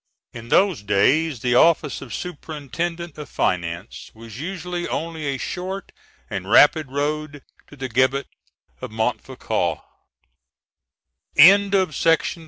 [0.33, 5.91] In those days the office of superintendent of finance was usually only a short
[6.27, 8.25] and rapid road to the gibbet
[8.81, 9.79] of Montfaucon.